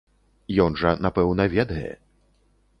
Ён 0.65 0.77
жа, 0.81 0.95
напэўна, 1.07 1.43
ведае. 1.57 1.91